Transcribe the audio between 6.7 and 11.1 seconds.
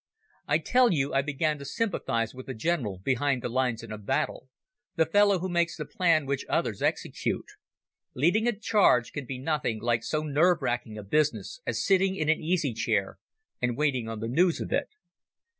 execute. Leading a charge can be nothing like so nerve shaking a